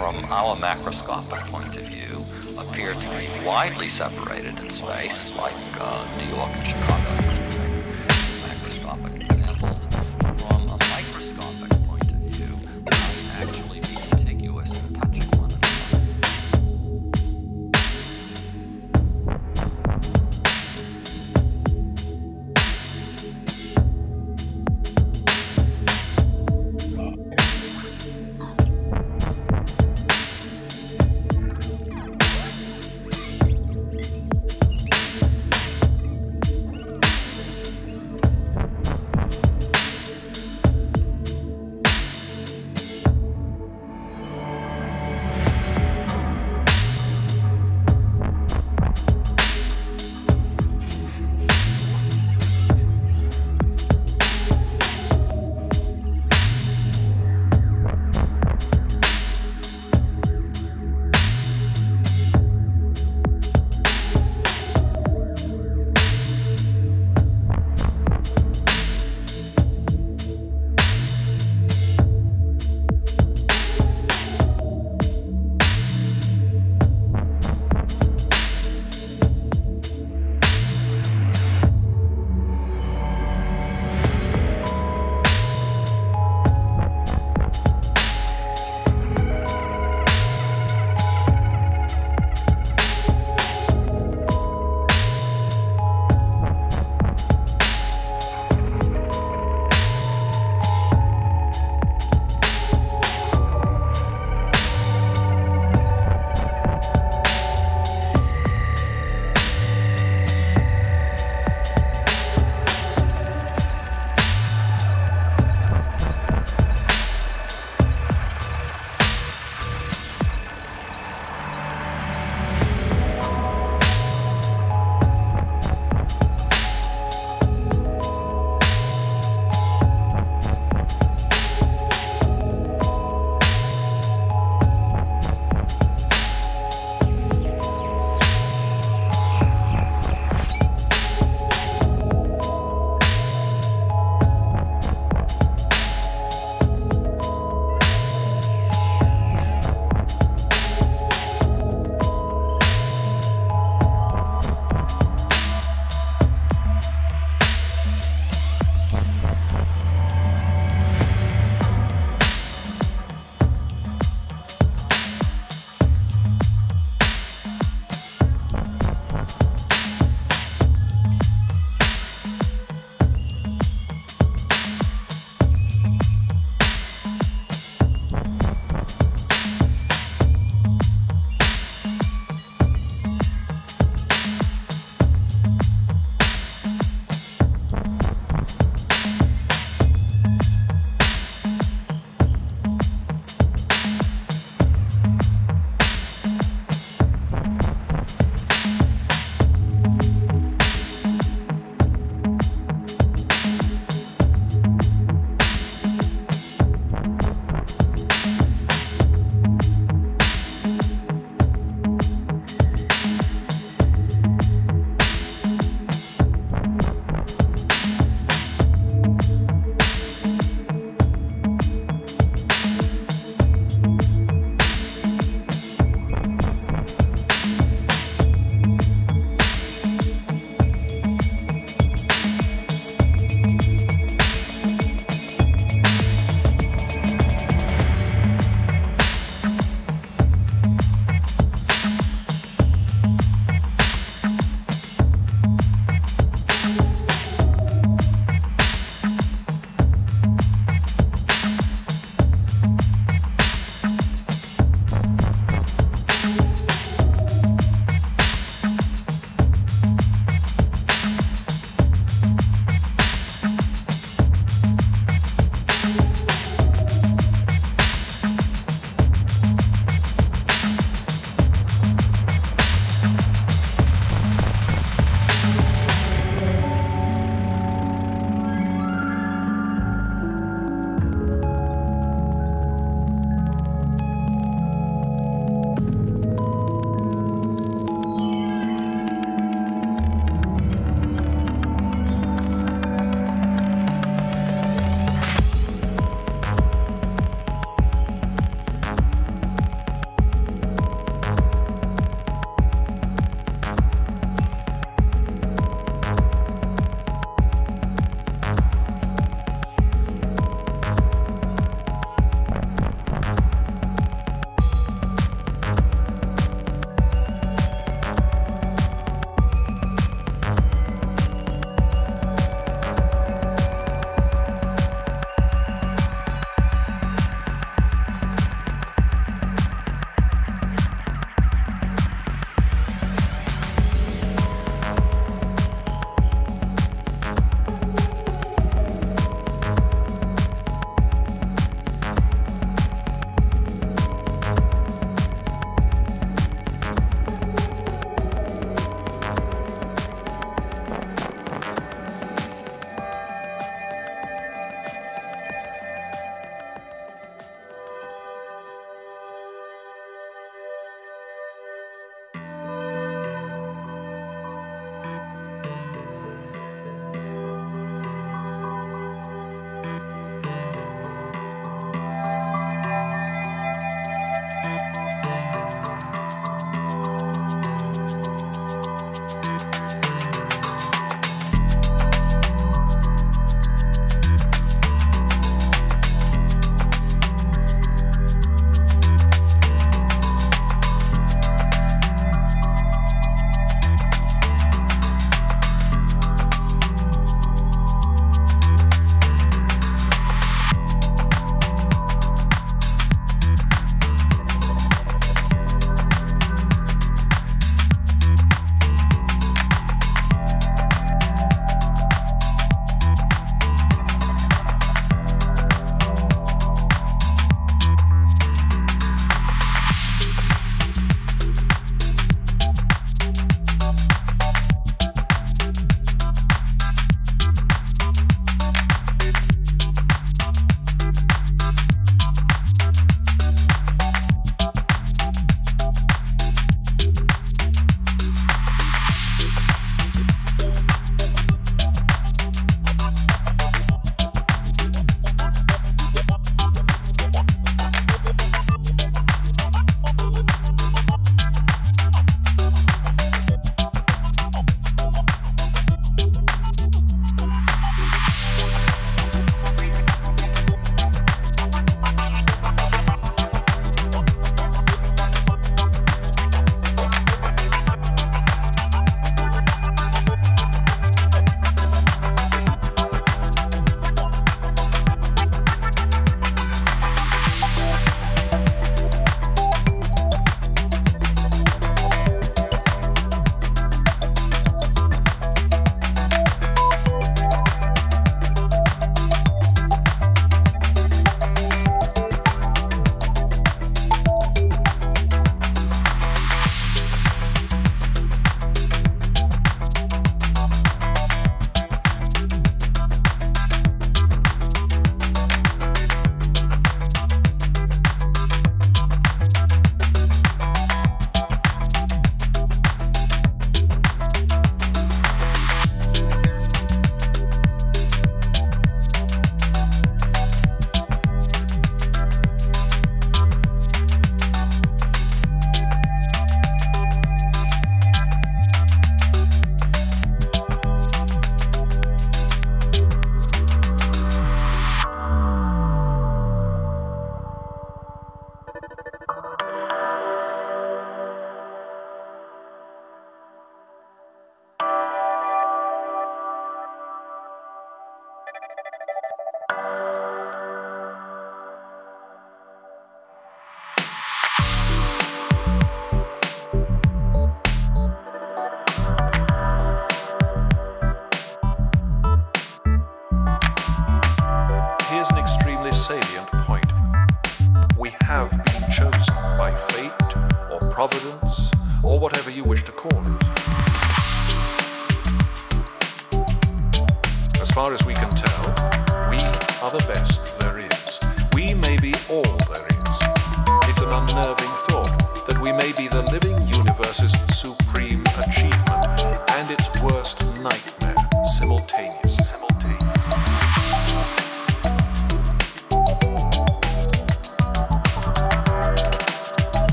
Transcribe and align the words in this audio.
from 0.00 0.24
our 0.32 0.56
macroscopic 0.56 1.46
point 1.50 1.76
of 1.76 1.82
view, 1.82 2.24
appear 2.56 2.94
to 2.94 3.08
be 3.18 3.28
widely 3.44 3.86
separated 3.86 4.58
in 4.58 4.70
space, 4.70 5.34
like 5.34 5.54
uh, 5.78 6.16
New 6.16 6.34
York 6.34 6.50
and 6.54 6.66
Chicago. 6.66 7.19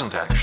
How 0.00 0.06
our 0.06 0.33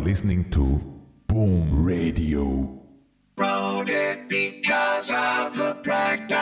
listening 0.00 0.50
to 0.50 0.80
Boom 1.26 1.84
Radio. 1.84 2.78
Wrote 3.36 3.88
it 3.88 4.28
because 4.28 5.10
of 5.10 5.56
the 5.56 5.76
breakdown. 5.82 6.40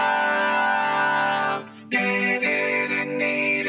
Did 1.90 2.42
it 2.42 2.90
in 2.90 3.18
need 3.18 3.66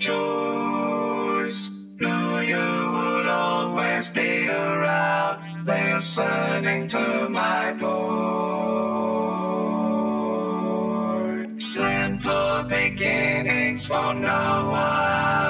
choice. 0.00 1.70
Knew 2.00 2.40
you 2.40 2.90
would 2.94 3.26
always 3.26 4.08
be 4.08 4.48
around, 4.48 5.66
listening 5.66 6.88
to 6.88 7.28
my 7.28 7.72
voice. 7.72 7.90
Simple 11.74 12.64
beginnings 12.64 13.86
for 13.86 14.14
no 14.14 14.68
one. 14.70 15.49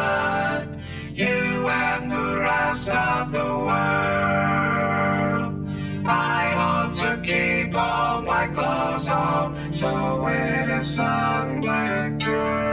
The 2.70 2.76
rest 2.76 2.88
of 2.88 3.32
the 3.32 3.38
world. 3.38 3.72
I 6.06 6.52
hope 6.54 6.94
to 7.00 7.20
keep 7.20 7.74
all 7.74 8.22
my 8.22 8.46
clothes 8.46 9.08
on, 9.08 9.72
so 9.72 10.22
when 10.22 10.70
a 10.70 10.78
sunblack 10.78 12.24
girl. 12.24 12.69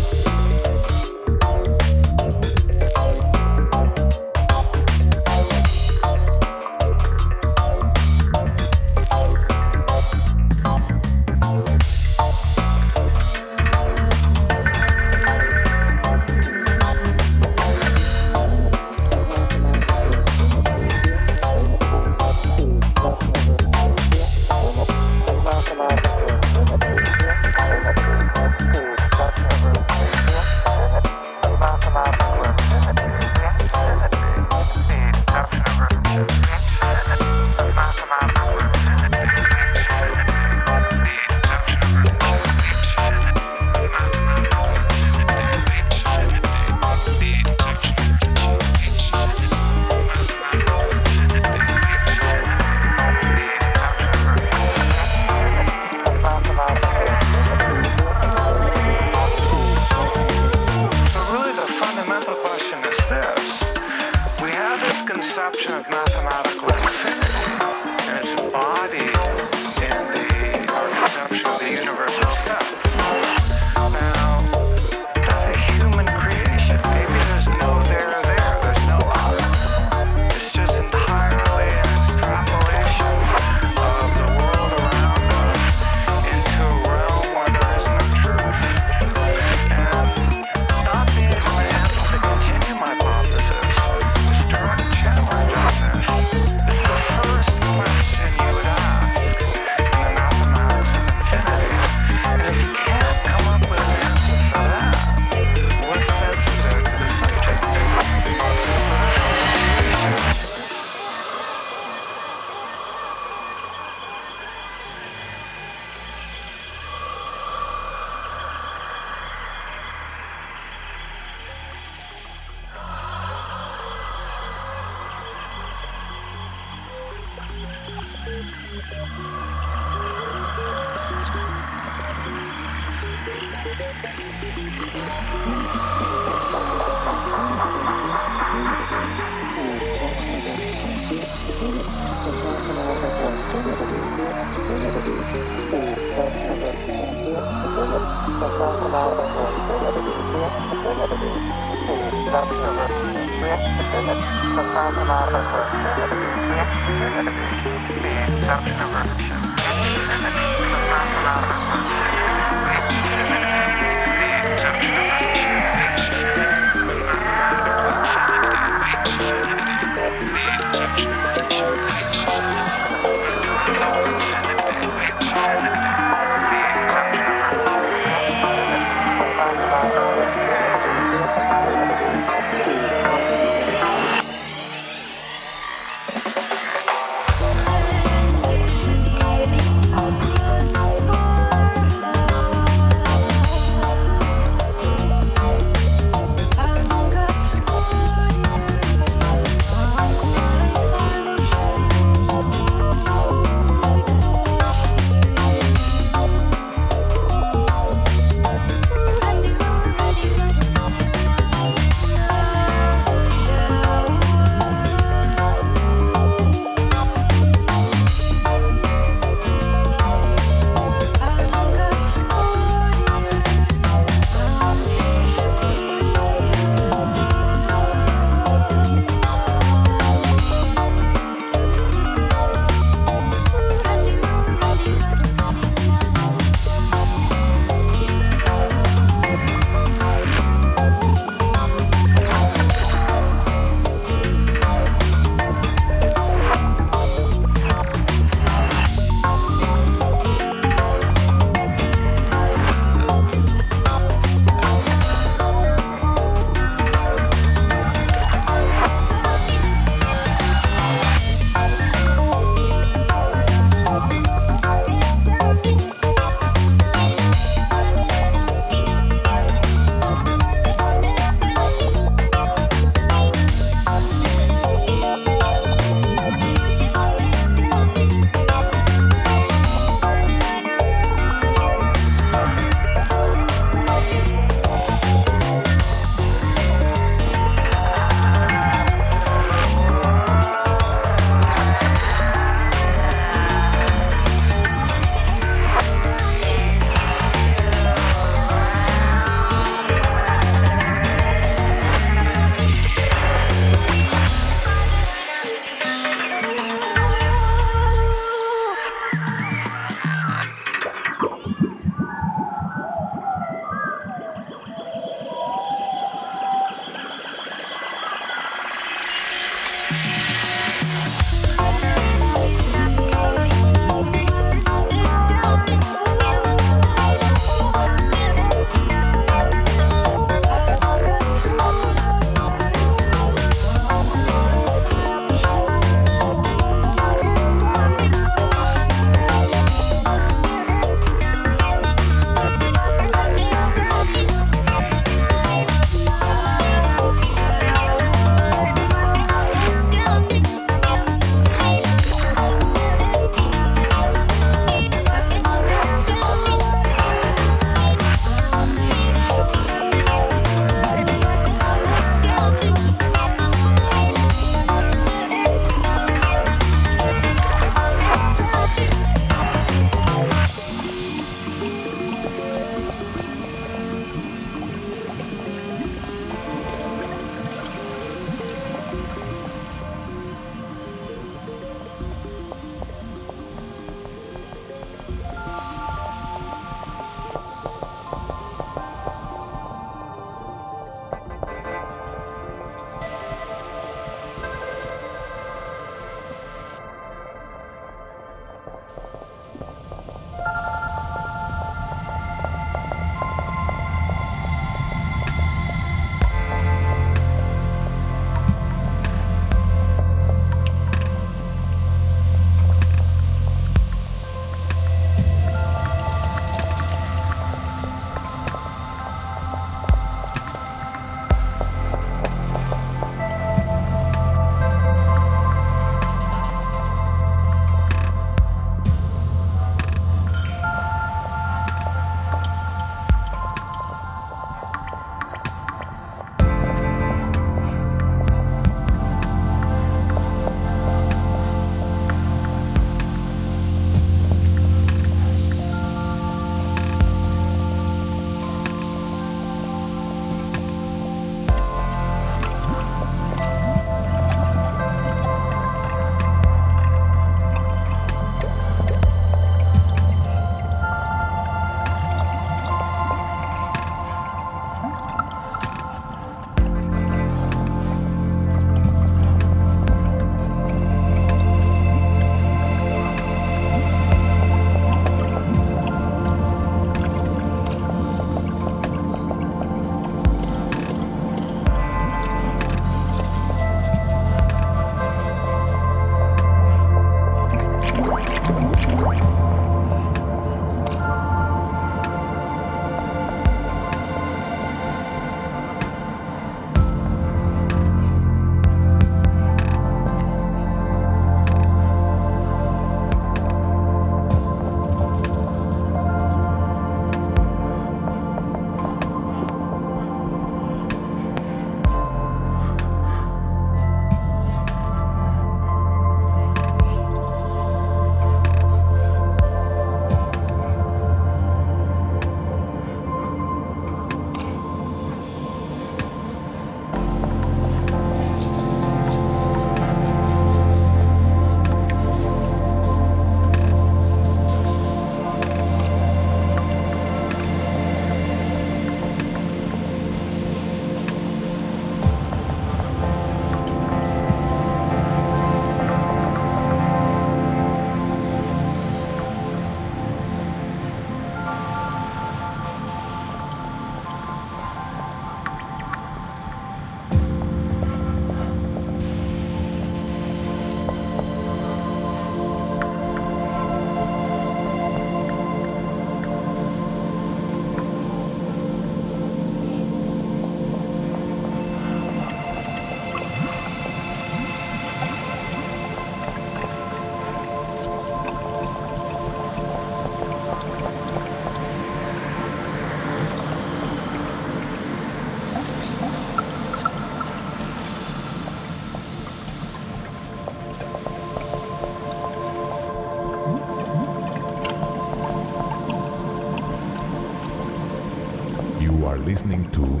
Listening 599.51 599.69
to 599.71 600.00